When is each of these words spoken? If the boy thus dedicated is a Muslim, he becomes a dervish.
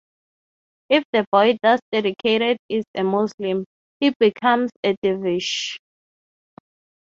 If 0.89 1.03
the 1.13 1.27
boy 1.31 1.59
thus 1.61 1.79
dedicated 1.91 2.57
is 2.67 2.85
a 2.95 3.03
Muslim, 3.03 3.65
he 3.99 4.11
becomes 4.19 4.71
a 4.83 4.95
dervish. 5.03 5.77